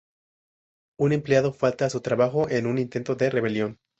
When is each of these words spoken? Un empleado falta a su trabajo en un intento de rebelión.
Un 0.99 1.13
empleado 1.13 1.53
falta 1.53 1.85
a 1.85 1.91
su 1.91 2.01
trabajo 2.01 2.49
en 2.49 2.65
un 2.65 2.79
intento 2.79 3.13
de 3.13 3.29
rebelión. 3.29 3.77